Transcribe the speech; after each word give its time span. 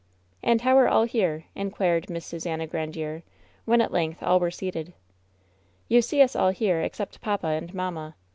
"And 0.41 0.61
how 0.61 0.79
are 0.79 0.87
all 0.87 1.03
here?'' 1.03 1.45
inquired 1.53 2.09
Miss 2.09 2.25
Susannah 2.25 2.65
Grandiere, 2.65 3.21
when 3.65 3.81
at 3.81 3.91
length 3.91 4.23
all 4.23 4.39
were 4.39 4.49
seated. 4.49 4.93
"You 5.89 6.01
see 6.01 6.23
us 6.23 6.35
all 6.35 6.49
here 6.49 6.81
except 6.81 7.21
papa 7.21 7.49
and 7.49 7.71
mamma. 7.71 8.15